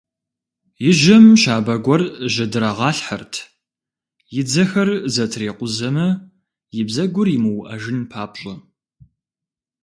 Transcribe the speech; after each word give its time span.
И 0.89 0.91
жьэм 0.99 1.25
щабэ 1.41 1.75
гуэр 1.85 2.01
жьэдрагъалъхьэрт, 2.33 3.33
и 4.39 4.41
дзэхэр 4.47 4.89
зэтрикъузэмэ, 5.13 6.07
и 6.79 6.81
бзэгур 6.87 7.27
имыуӏэжын 7.35 7.99
папщӏэ. 8.11 8.53